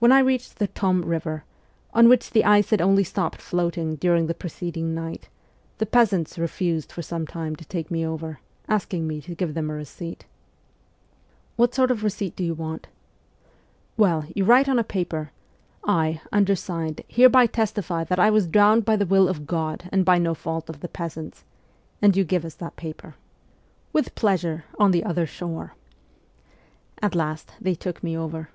When 0.00 0.12
I 0.12 0.18
reached 0.18 0.58
the 0.58 0.66
Tom 0.66 1.00
river, 1.02 1.44
on 1.94 2.10
which 2.10 2.32
the 2.32 2.44
ice 2.44 2.68
had 2.68 2.82
only 2.82 3.02
stopped 3.02 3.40
float 3.40 3.78
ing 3.78 3.94
during 3.96 4.26
the 4.26 4.34
preceding 4.34 4.92
night, 4.94 5.30
the 5.78 5.86
peasants 5.86 6.38
refused 6.38 6.92
for 6.92 7.00
some 7.00 7.26
time 7.26 7.56
to 7.56 7.64
take 7.64 7.90
me 7.90 8.04
over, 8.06 8.40
asking 8.68 9.06
me 9.06 9.18
to 9.22 9.34
give 9.34 9.54
them' 9.54 9.70
a 9.70 9.72
receipt.'' 9.72 10.26
What 11.56 11.74
sort 11.74 11.90
of 11.90 12.04
receipt 12.04 12.36
do 12.36 12.44
you 12.44 12.52
want?' 12.52 12.88
'Well, 13.96 14.26
you 14.34 14.44
write 14.44 14.68
on 14.68 14.78
a 14.78 14.84
paper: 14.84 15.30
"I, 15.84 16.20
undersigned, 16.30 17.00
hereby 17.08 17.46
testify 17.46 18.04
that 18.04 18.20
I 18.20 18.28
was 18.28 18.46
drowned 18.46 18.84
by 18.84 18.96
the 18.96 19.06
will 19.06 19.26
of 19.26 19.46
God 19.46 19.88
and 19.90 20.04
by 20.04 20.18
no 20.18 20.34
fault 20.34 20.68
of 20.68 20.80
the 20.80 20.86
peasants," 20.88 21.44
and 22.02 22.14
you 22.14 22.24
give 22.24 22.44
us 22.44 22.56
that 22.56 22.76
paper.' 22.76 23.14
a 23.94 24.02
2 24.02 24.10
228 24.20 24.20
MEMOIRS 24.20 24.20
OF 24.20 24.20
A 24.20 24.24
REVOLUTIONIST' 24.28 24.64
With 24.74 24.76
pleasure, 24.76 24.84
on 24.84 24.90
the 24.90 25.04
other 25.04 25.26
shore.' 25.26 25.74
At 27.00 27.14
last 27.14 27.52
they 27.58 27.74
took 27.74 28.02
me 28.02 28.14
over. 28.14 28.50